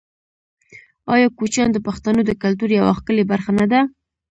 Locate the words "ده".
3.71-3.79